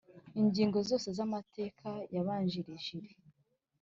Ingingo 0.41 0.77
zose 0.89 1.07
z’amateka 1.17 1.89
yabanjirije 2.15 2.89
iri. 2.99 3.11